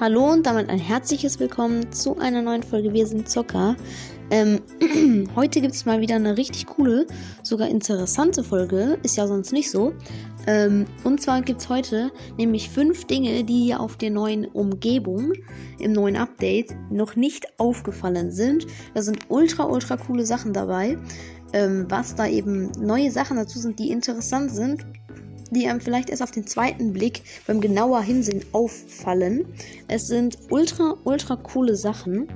Hallo 0.00 0.32
und 0.32 0.46
damit 0.46 0.70
ein 0.70 0.78
herzliches 0.78 1.38
Willkommen 1.40 1.92
zu 1.92 2.16
einer 2.16 2.40
neuen 2.40 2.62
Folge 2.62 2.94
Wir 2.94 3.06
sind 3.06 3.28
Zocker. 3.28 3.76
Ähm, 4.30 4.62
heute 5.36 5.60
gibt 5.60 5.74
es 5.74 5.84
mal 5.84 6.00
wieder 6.00 6.14
eine 6.14 6.38
richtig 6.38 6.64
coole, 6.64 7.06
sogar 7.42 7.68
interessante 7.68 8.42
Folge. 8.42 8.98
Ist 9.02 9.18
ja 9.18 9.26
sonst 9.26 9.52
nicht 9.52 9.70
so. 9.70 9.92
Ähm, 10.46 10.86
und 11.04 11.20
zwar 11.20 11.42
gibt 11.42 11.60
es 11.60 11.68
heute 11.68 12.10
nämlich 12.38 12.70
fünf 12.70 13.04
Dinge, 13.08 13.44
die 13.44 13.74
auf 13.74 13.98
der 13.98 14.08
neuen 14.08 14.46
Umgebung, 14.46 15.34
im 15.78 15.92
neuen 15.92 16.16
Update, 16.16 16.74
noch 16.90 17.14
nicht 17.14 17.60
aufgefallen 17.60 18.30
sind. 18.30 18.66
Da 18.94 19.02
sind 19.02 19.26
ultra, 19.28 19.64
ultra 19.64 19.98
coole 19.98 20.24
Sachen 20.24 20.54
dabei. 20.54 20.96
Ähm, 21.52 21.84
was 21.90 22.14
da 22.14 22.26
eben 22.26 22.72
neue 22.80 23.10
Sachen 23.10 23.36
dazu 23.36 23.58
sind, 23.58 23.78
die 23.78 23.90
interessant 23.90 24.50
sind 24.50 24.86
die 25.50 25.68
einem 25.68 25.80
vielleicht 25.80 26.10
erst 26.10 26.22
auf 26.22 26.30
den 26.30 26.46
zweiten 26.46 26.92
Blick 26.92 27.22
beim 27.46 27.60
genauer 27.60 28.02
Hinsehen 28.02 28.44
auffallen. 28.52 29.46
Es 29.88 30.06
sind 30.06 30.38
ultra, 30.50 30.96
ultra 31.04 31.36
coole 31.36 31.76
Sachen. 31.76 32.28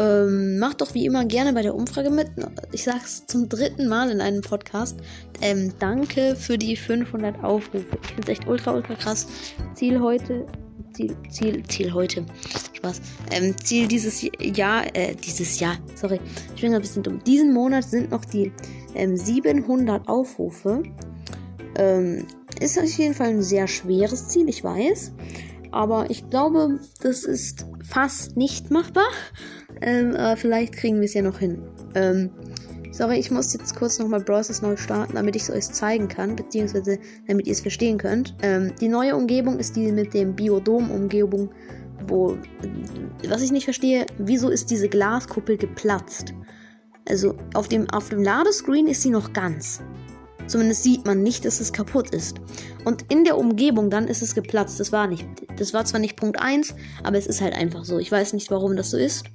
Ähm, 0.00 0.58
macht 0.58 0.80
doch 0.80 0.94
wie 0.94 1.04
immer 1.04 1.26
gerne 1.26 1.52
bei 1.52 1.60
der 1.60 1.74
Umfrage 1.74 2.08
mit. 2.08 2.28
Ich 2.72 2.84
sag's 2.84 3.26
zum 3.26 3.50
dritten 3.50 3.86
Mal 3.86 4.10
in 4.10 4.22
einem 4.22 4.40
Podcast. 4.40 4.98
Ähm, 5.42 5.74
danke 5.78 6.36
für 6.36 6.56
die 6.56 6.74
500 6.74 7.44
Aufrufe. 7.44 7.84
Ich 8.02 8.08
finde 8.08 8.22
es 8.22 8.28
echt 8.28 8.48
ultra, 8.48 8.72
ultra 8.72 8.94
krass. 8.94 9.26
Ziel 9.74 10.00
heute. 10.00 10.46
Ziel, 10.94 11.14
Ziel, 11.28 11.62
Ziel 11.68 11.92
heute. 11.92 12.24
Spaß. 12.72 13.00
Ähm, 13.30 13.54
Ziel 13.62 13.88
dieses 13.88 14.26
Jahr, 14.40 14.84
äh, 14.96 15.14
dieses 15.14 15.60
Jahr, 15.60 15.76
sorry. 15.94 16.18
Ich 16.54 16.62
bin 16.62 16.74
ein 16.74 16.80
bisschen 16.80 17.02
dumm. 17.02 17.22
Diesen 17.24 17.52
Monat 17.52 17.84
sind 17.84 18.10
noch 18.10 18.24
die 18.24 18.52
ähm, 18.94 19.16
700 19.16 20.08
Aufrufe. 20.08 20.82
Ist 22.58 22.78
auf 22.78 22.90
jeden 22.98 23.14
Fall 23.14 23.28
ein 23.28 23.42
sehr 23.42 23.68
schweres 23.68 24.28
Ziel, 24.28 24.48
ich 24.48 24.64
weiß. 24.64 25.12
Aber 25.72 26.10
ich 26.10 26.28
glaube, 26.28 26.80
das 27.02 27.24
ist 27.24 27.66
fast 27.88 28.36
nicht 28.36 28.70
machbar. 28.70 29.08
Ähm, 29.80 30.14
aber 30.16 30.36
vielleicht 30.36 30.74
kriegen 30.74 30.96
wir 30.96 31.04
es 31.04 31.14
ja 31.14 31.22
noch 31.22 31.38
hin. 31.38 31.62
Ähm, 31.94 32.30
sorry, 32.90 33.18
ich 33.18 33.30
muss 33.30 33.52
jetzt 33.52 33.76
kurz 33.76 33.98
nochmal 33.98 34.20
Browsers 34.20 34.62
neu 34.62 34.76
starten, 34.76 35.14
damit 35.14 35.36
ich 35.36 35.42
es 35.42 35.50
euch 35.50 35.70
zeigen 35.70 36.08
kann, 36.08 36.36
beziehungsweise 36.36 36.98
damit 37.26 37.46
ihr 37.46 37.52
es 37.52 37.60
verstehen 37.60 37.98
könnt. 37.98 38.34
Ähm, 38.42 38.72
die 38.80 38.88
neue 38.88 39.16
Umgebung 39.16 39.58
ist 39.58 39.76
die 39.76 39.92
mit 39.92 40.12
dem 40.12 40.34
Biodom-Umgebung, 40.34 41.50
wo, 42.06 42.36
was 43.28 43.42
ich 43.42 43.52
nicht 43.52 43.64
verstehe, 43.64 44.06
wieso 44.18 44.48
ist 44.48 44.70
diese 44.70 44.88
Glaskuppel 44.88 45.56
geplatzt? 45.56 46.34
Also 47.08 47.36
auf 47.54 47.68
dem, 47.68 47.88
auf 47.90 48.08
dem 48.08 48.22
Ladescreen 48.22 48.86
ist 48.86 49.02
sie 49.02 49.10
noch 49.10 49.32
ganz. 49.32 49.80
Zumindest 50.50 50.82
sieht 50.82 51.06
man 51.06 51.22
nicht, 51.22 51.44
dass 51.44 51.60
es 51.60 51.72
kaputt 51.72 52.10
ist. 52.10 52.40
Und 52.84 53.04
in 53.08 53.22
der 53.22 53.38
Umgebung 53.38 53.88
dann 53.88 54.08
ist 54.08 54.20
es 54.20 54.34
geplatzt. 54.34 54.80
Das 54.80 54.90
war 54.90 55.06
nicht. 55.06 55.24
Das 55.56 55.72
war 55.72 55.84
zwar 55.84 56.00
nicht 56.00 56.16
Punkt 56.16 56.40
1, 56.40 56.74
aber 57.04 57.16
es 57.18 57.28
ist 57.28 57.40
halt 57.40 57.54
einfach 57.54 57.84
so. 57.84 58.00
Ich 58.00 58.10
weiß 58.10 58.32
nicht, 58.32 58.50
warum 58.50 58.74
das 58.74 58.90
so 58.90 58.96
ist. 58.96 59.26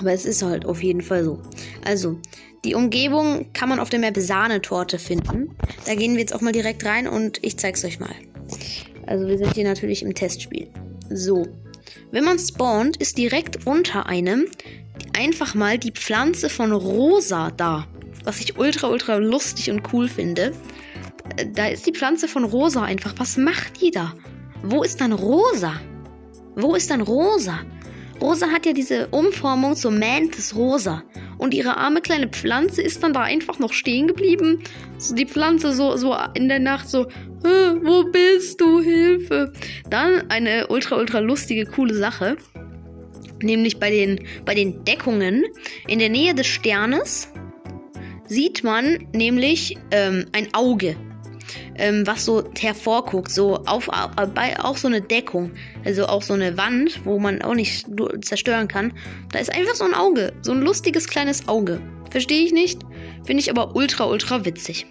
Aber 0.00 0.12
es 0.12 0.26
ist 0.26 0.42
halt 0.42 0.66
auf 0.66 0.82
jeden 0.82 1.02
Fall 1.02 1.22
so. 1.22 1.40
Also, 1.84 2.18
die 2.64 2.74
Umgebung 2.74 3.52
kann 3.52 3.68
man 3.68 3.78
auf 3.78 3.88
der 3.88 4.00
Map 4.00 4.16
Sahnetorte 4.16 4.98
finden. 4.98 5.56
Da 5.86 5.94
gehen 5.94 6.14
wir 6.14 6.20
jetzt 6.20 6.34
auch 6.34 6.40
mal 6.40 6.50
direkt 6.50 6.84
rein 6.84 7.06
und 7.06 7.38
ich 7.44 7.56
zeig's 7.56 7.84
euch 7.84 8.00
mal. 8.00 8.14
Also, 9.06 9.28
wir 9.28 9.38
sind 9.38 9.54
hier 9.54 9.64
natürlich 9.64 10.02
im 10.02 10.14
Testspiel. 10.14 10.68
So. 11.10 11.46
Wenn 12.10 12.24
man 12.24 12.40
spawnt, 12.40 12.96
ist 12.96 13.18
direkt 13.18 13.68
unter 13.68 14.06
einem 14.06 14.46
einfach 15.16 15.54
mal 15.54 15.78
die 15.78 15.92
Pflanze 15.92 16.48
von 16.48 16.72
Rosa 16.72 17.52
da 17.52 17.86
was 18.26 18.40
ich 18.40 18.58
ultra, 18.58 18.88
ultra 18.88 19.16
lustig 19.16 19.70
und 19.70 19.82
cool 19.92 20.08
finde. 20.08 20.52
Äh, 21.36 21.46
da 21.54 21.68
ist 21.68 21.86
die 21.86 21.92
Pflanze 21.92 22.28
von 22.28 22.44
Rosa 22.44 22.82
einfach. 22.82 23.14
Was 23.16 23.36
macht 23.36 23.80
die 23.80 23.90
da? 23.90 24.12
Wo 24.62 24.82
ist 24.82 25.00
dann 25.00 25.12
Rosa? 25.12 25.74
Wo 26.56 26.74
ist 26.74 26.90
dann 26.90 27.00
Rosa? 27.00 27.60
Rosa 28.20 28.48
hat 28.48 28.66
ja 28.66 28.72
diese 28.72 29.08
Umformung 29.08 29.76
zur 29.76 29.92
Mantis 29.92 30.54
Rosa. 30.54 31.02
Und 31.38 31.52
ihre 31.52 31.76
arme 31.76 32.00
kleine 32.00 32.28
Pflanze 32.28 32.80
ist 32.80 33.02
dann 33.02 33.12
da 33.12 33.22
einfach 33.22 33.58
noch 33.58 33.72
stehen 33.72 34.06
geblieben. 34.06 34.62
So 34.98 35.14
die 35.14 35.26
Pflanze 35.26 35.74
so, 35.74 35.96
so 35.96 36.16
in 36.34 36.48
der 36.48 36.60
Nacht 36.60 36.88
so, 36.88 37.06
wo 37.42 38.04
bist 38.10 38.60
du? 38.60 38.80
Hilfe. 38.80 39.52
Dann 39.90 40.30
eine 40.30 40.68
ultra, 40.68 40.96
ultra 40.96 41.18
lustige, 41.18 41.66
coole 41.66 41.94
Sache. 41.94 42.38
Nämlich 43.42 43.78
bei 43.78 43.90
den, 43.90 44.26
bei 44.46 44.54
den 44.54 44.82
Deckungen 44.84 45.44
in 45.86 45.98
der 45.98 46.08
Nähe 46.08 46.34
des 46.34 46.46
Sternes 46.46 47.28
sieht 48.26 48.64
man 48.64 49.06
nämlich 49.12 49.76
ähm, 49.90 50.26
ein 50.32 50.48
Auge, 50.54 50.96
ähm, 51.76 52.06
was 52.06 52.24
so 52.24 52.44
hervorguckt, 52.58 53.30
so 53.30 53.56
auf, 53.66 53.88
äh, 53.88 54.26
bei 54.26 54.58
auch 54.58 54.76
so 54.76 54.88
eine 54.88 55.00
Deckung, 55.00 55.52
also 55.84 56.06
auch 56.06 56.22
so 56.22 56.34
eine 56.34 56.56
Wand, 56.56 57.04
wo 57.04 57.18
man 57.18 57.42
auch 57.42 57.54
nicht 57.54 57.86
zerstören 58.22 58.68
kann. 58.68 58.92
Da 59.32 59.38
ist 59.38 59.52
einfach 59.54 59.74
so 59.74 59.84
ein 59.84 59.94
Auge, 59.94 60.32
so 60.42 60.52
ein 60.52 60.62
lustiges 60.62 61.06
kleines 61.08 61.48
Auge. 61.48 61.80
Verstehe 62.10 62.44
ich 62.44 62.52
nicht, 62.52 62.80
finde 63.24 63.42
ich 63.42 63.50
aber 63.50 63.74
ultra, 63.76 64.06
ultra 64.06 64.44
witzig. 64.44 64.86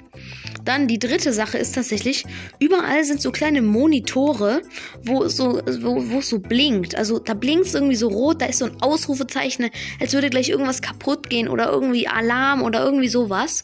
Dann 0.65 0.87
die 0.87 0.97
dritte 0.97 1.31
Sache 1.31 1.59
ist 1.59 1.75
tatsächlich, 1.75 2.25
überall 2.59 3.03
sind 3.05 3.21
so 3.21 3.31
kleine 3.31 3.61
Monitore, 3.61 4.63
wo 5.03 5.23
es 5.23 5.37
so, 5.37 5.61
wo, 5.81 6.09
wo 6.09 6.19
es 6.19 6.29
so 6.29 6.39
blinkt. 6.39 6.95
Also 6.95 7.19
da 7.19 7.35
blinkt 7.35 7.67
es 7.67 7.75
irgendwie 7.75 7.95
so 7.95 8.07
rot, 8.07 8.41
da 8.41 8.47
ist 8.47 8.57
so 8.57 8.65
ein 8.65 8.81
Ausrufezeichen, 8.81 9.69
als 9.99 10.13
würde 10.13 10.31
gleich 10.31 10.49
irgendwas 10.49 10.81
kaputt 10.81 11.29
gehen 11.29 11.47
oder 11.47 11.71
irgendwie 11.71 12.07
Alarm 12.07 12.63
oder 12.63 12.83
irgendwie 12.83 13.07
sowas. 13.07 13.61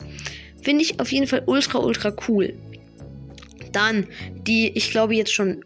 Finde 0.62 0.84
ich 0.84 1.00
auf 1.00 1.12
jeden 1.12 1.26
Fall 1.26 1.44
ultra, 1.48 1.80
ultra 1.80 2.14
cool. 2.28 2.54
Dann 3.72 4.06
die, 4.36 4.70
ich 4.70 4.92
glaube 4.92 5.16
jetzt 5.16 5.34
schon 5.34 5.66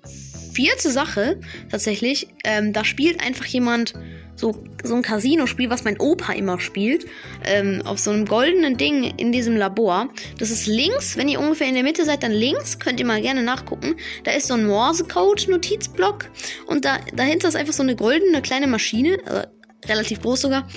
vierte 0.54 0.90
Sache 0.90 1.42
tatsächlich, 1.70 2.30
ähm, 2.46 2.72
da 2.72 2.86
spielt 2.86 3.22
einfach 3.22 3.46
jemand 3.46 3.94
so, 4.36 4.64
so 4.84 4.96
ein 4.96 5.02
Casino-Spiel, 5.02 5.70
was 5.70 5.84
mein 5.84 6.00
Opa 6.00 6.34
immer 6.34 6.60
spielt, 6.60 7.06
ähm, 7.46 7.82
auf 7.86 8.00
so 8.00 8.12
einem 8.12 8.26
goldenen 8.26 8.78
Ding 8.78 9.04
in 9.18 9.32
diesem 9.32 9.56
Labor. 9.56 10.10
Das 10.38 10.52
ist 10.52 10.68
links, 10.68 11.18
wenn 11.18 11.28
ihr 11.28 11.40
ungefähr 11.40 11.68
in 11.68 11.76
der 11.76 11.84
Mitte 11.84 12.06
seid, 12.06 12.24
dann 12.24 12.32
links, 12.32 12.80
könnt 12.80 13.00
ihr 13.00 13.06
mal 13.06 13.22
gerne 13.22 13.44
nachgucken. 13.44 13.96
Da 14.24 14.32
ist 14.32 14.48
so 14.48 14.54
ein 14.54 14.66
Morse-Code-Notizblock 14.66 16.30
und 16.68 16.86
da, 16.86 17.00
dahinter 17.16 17.48
ist 17.48 17.56
einfach 17.56 17.74
so 17.74 17.84
eine 17.84 17.96
goldene 17.96 18.42
kleine 18.42 18.68
Maschine, 18.68 19.18
äh, 19.26 19.48
relativ 19.88 20.22
groß 20.22 20.42
sogar. 20.42 20.68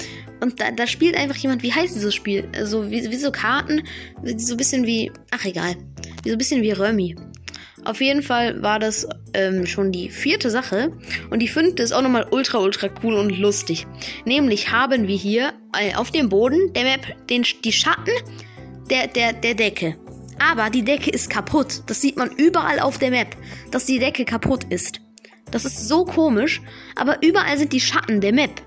Und 0.41 0.61
da, 0.61 0.71
da 0.71 0.87
spielt 0.87 1.17
einfach 1.17 1.37
jemand, 1.37 1.63
wie 1.63 1.73
heißt 1.73 1.95
dieses 1.95 2.15
Spiel? 2.15 2.49
Also 2.55 2.91
wie, 2.91 3.11
wie 3.11 3.17
so 3.17 3.33
Karten, 3.33 3.83
so 4.37 4.55
ein 4.55 4.57
bisschen 4.57 4.87
wie, 4.87 5.11
ach 5.31 5.45
egal, 5.45 5.75
wie 6.23 6.31
so 6.31 6.35
ein 6.37 6.39
bisschen 6.39 6.63
wie 6.63 6.71
Römi. 6.71 7.17
Auf 7.85 8.01
jeden 8.01 8.23
Fall 8.23 8.63
war 8.63 8.79
das 8.79 9.09
ähm, 9.35 9.67
schon 9.67 9.93
die 9.93 10.11
vierte 10.11 10.51
Sache. 10.51 10.93
Und 11.31 11.41
die 11.41 11.49
fünfte 11.49 11.83
ist 11.83 11.93
auch 11.93 12.03
nochmal 12.03 12.27
ultra, 12.31 12.59
ultra 12.59 12.89
cool 13.03 13.15
und 13.15 13.39
lustig. 13.39 13.87
Nämlich 14.25 14.71
haben 14.73 15.09
wir 15.09 15.17
hier 15.17 15.53
äh, 15.79 15.95
auf 15.95 16.11
dem 16.11 16.29
Boden 16.29 16.73
der 16.75 16.85
Map 16.85 17.07
den, 17.29 17.45
die 17.65 17.73
Schatten 17.73 18.13
der, 18.91 19.07
der, 19.07 19.33
der 19.33 19.55
Decke. 19.55 19.97
Aber 20.39 20.71
die 20.71 20.85
Decke 20.85 21.11
ist 21.11 21.31
kaputt. 21.31 21.83
Das 21.87 22.01
sieht 22.01 22.17
man 22.17 22.31
überall 22.31 22.81
auf 22.81 22.99
der 22.99 23.11
Map, 23.11 23.37
dass 23.71 23.87
die 23.87 23.99
Decke 23.99 24.25
kaputt 24.25 24.65
ist. 24.71 25.01
Das 25.51 25.65
ist 25.65 25.89
so 25.89 26.05
komisch, 26.05 26.61
aber 26.95 27.23
überall 27.23 27.57
sind 27.59 27.73
die 27.73 27.81
Schatten 27.81 28.21
der 28.21 28.33
Map. 28.33 28.63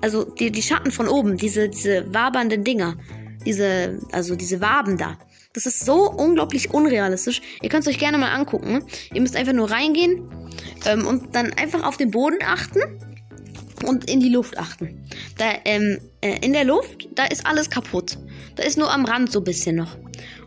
Also 0.00 0.24
die, 0.24 0.50
die 0.50 0.62
Schatten 0.62 0.90
von 0.90 1.08
oben, 1.08 1.36
diese, 1.36 1.68
diese 1.68 2.12
wabernden 2.12 2.64
Dinger. 2.64 2.96
Diese, 3.44 3.98
also 4.12 4.36
diese 4.36 4.60
Waben 4.60 4.96
da. 4.96 5.18
Das 5.52 5.66
ist 5.66 5.84
so 5.84 6.10
unglaublich 6.10 6.72
unrealistisch. 6.72 7.42
Ihr 7.60 7.68
könnt 7.68 7.86
es 7.86 7.92
euch 7.92 7.98
gerne 7.98 8.18
mal 8.18 8.32
angucken. 8.32 8.84
Ihr 9.12 9.20
müsst 9.20 9.36
einfach 9.36 9.52
nur 9.52 9.70
reingehen 9.70 10.30
ähm, 10.86 11.06
und 11.06 11.34
dann 11.34 11.52
einfach 11.54 11.82
auf 11.82 11.96
den 11.96 12.10
Boden 12.10 12.38
achten 12.42 12.80
und 13.84 14.08
in 14.08 14.20
die 14.20 14.30
Luft 14.30 14.58
achten. 14.58 15.04
Da, 15.36 15.52
ähm, 15.64 15.98
äh, 16.20 16.38
in 16.44 16.52
der 16.52 16.64
Luft, 16.64 17.08
da 17.14 17.24
ist 17.24 17.46
alles 17.46 17.68
kaputt. 17.68 18.18
Da 18.56 18.62
ist 18.62 18.78
nur 18.78 18.92
am 18.92 19.04
Rand 19.04 19.30
so 19.30 19.40
ein 19.40 19.44
bisschen 19.44 19.76
noch. 19.76 19.96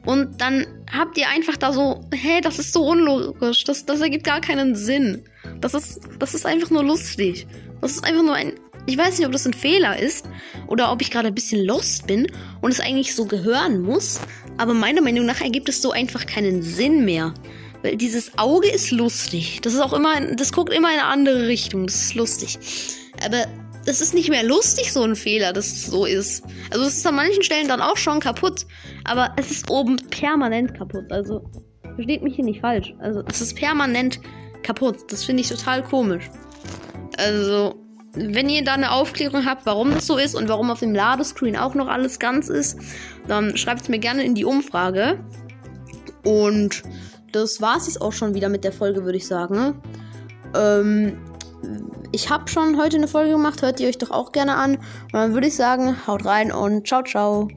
Und 0.06 0.40
dann 0.42 0.66
habt 0.92 1.18
ihr 1.18 1.28
einfach 1.30 1.58
da 1.58 1.74
so, 1.74 2.02
hey, 2.14 2.42
das 2.42 2.60
ist 2.60 2.74
so 2.74 2.88
unlogisch. 2.88 3.63
Das, 3.63 3.86
das 3.86 4.01
ergibt 4.01 4.24
gar 4.24 4.42
keinen 4.42 4.75
Sinn. 4.75 5.24
Das 5.62 5.74
ist, 5.74 6.00
das 6.19 6.34
ist 6.34 6.46
einfach 6.46 6.69
nur 6.69 6.84
lustig. 6.84 7.48
Das 7.81 7.92
ist 7.92 8.04
einfach 8.04 8.24
nur 8.24 8.36
ein 8.36 8.54
ich 8.86 8.98
weiß 8.98 9.18
nicht, 9.18 9.26
ob 9.26 9.34
das 9.34 9.46
ein 9.46 9.54
Fehler 9.54 9.98
ist 9.98 10.28
oder 10.68 10.92
ob 10.92 11.02
ich 11.02 11.12
gerade 11.12 11.28
ein 11.28 11.36
bisschen 11.36 11.64
lost 11.64 12.08
bin 12.08 12.28
und 12.62 12.72
es 12.72 12.80
eigentlich 12.80 13.16
so 13.16 13.26
gehören 13.26 13.82
muss, 13.82 14.20
aber 14.58 14.74
meiner 14.74 15.02
Meinung 15.02 15.26
nach 15.26 15.42
ergibt 15.42 15.70
es 15.70 15.82
so 15.82 15.92
einfach 15.92 16.26
keinen 16.26 16.62
Sinn 16.62 17.06
mehr. 17.06 17.34
Weil 17.82 17.98
dieses 17.98 18.38
Auge 18.38 18.70
ist 18.70 18.92
lustig. 18.92 19.60
Das 19.62 19.74
ist 19.74 19.80
auch 19.80 19.94
immer, 19.94 20.20
das 20.36 20.52
guckt 20.52 20.74
immer 20.74 20.92
in 20.92 21.00
eine 21.00 21.06
andere 21.06 21.48
Richtung. 21.48 21.86
Das 21.86 21.96
ist 21.96 22.16
lustig. 22.16 22.58
Aber 23.24 23.46
das 23.86 24.02
ist 24.02 24.14
nicht 24.14 24.30
mehr 24.30 24.44
lustig, 24.44 24.92
so 24.92 25.04
ein 25.04 25.16
Fehler, 25.16 25.54
dass 25.54 25.68
es 25.68 25.86
so 25.86 26.06
ist. 26.06 26.44
Also 26.72 26.86
es 26.86 26.98
ist 26.98 27.06
an 27.06 27.16
manchen 27.16 27.44
Stellen 27.44 27.68
dann 27.68 27.82
auch 27.82 27.98
schon 27.98 28.20
kaputt, 28.20 28.66
aber 29.04 29.36
es 29.38 29.52
ist 29.52 29.70
oben 29.70 29.98
permanent 30.10 30.76
kaputt. 30.76 31.12
Also 31.12 31.48
versteht 31.94 32.24
mich 32.24 32.36
hier 32.36 32.46
nicht 32.46 32.62
falsch. 32.62 32.94
Also 33.00 33.24
es 33.30 33.42
ist 33.42 33.56
permanent 33.56 34.20
kaputt. 34.64 34.98
Das 35.10 35.24
finde 35.24 35.42
ich 35.42 35.50
total 35.50 35.84
komisch. 35.84 36.30
Also 37.18 37.85
wenn 38.15 38.50
ihr 38.50 38.63
da 38.63 38.73
eine 38.73 38.91
Aufklärung 38.91 39.45
habt, 39.45 39.65
warum 39.65 39.91
das 39.91 40.07
so 40.07 40.17
ist 40.17 40.35
und 40.35 40.50
warum 40.50 40.71
auf 40.71 40.79
dem 40.79 40.94
Ladescreen 40.94 41.57
auch 41.57 41.75
noch 41.75 41.88
alles 41.88 42.19
ganz 42.19 42.50
ist, 42.50 42.79
dann 43.27 43.57
schreibt 43.57 43.81
es 43.81 43.89
mir 43.89 44.00
gerne 44.00 44.23
in 44.23 44.35
die 44.35 44.45
Umfrage. 44.45 45.19
Und 46.23 46.83
das 47.31 47.62
war 47.62 47.77
es 47.77 47.88
jetzt 47.88 48.01
auch 48.01 48.13
schon 48.13 48.33
wieder 48.33 48.50
mit 48.50 48.63
der 48.63 48.71
Folge, 48.71 49.03
würde 49.03 49.17
ich 49.17 49.27
sagen. 49.27 49.81
Ähm, 50.56 51.17
ich 52.12 52.29
habe 52.29 52.47
schon 52.47 52.77
heute 52.77 52.97
eine 52.97 53.07
Folge 53.07 53.31
gemacht, 53.31 53.62
hört 53.62 53.79
ihr 53.79 53.89
euch 53.89 53.97
doch 53.97 54.12
auch 54.12 54.31
gerne 54.31 54.56
an. 54.56 54.75
Und 54.75 55.13
dann 55.13 55.33
würde 55.33 55.47
ich 55.47 55.56
sagen, 55.56 55.95
haut 56.07 56.25
rein 56.25 56.51
und 56.51 56.88
ciao, 56.88 57.03
ciao. 57.03 57.50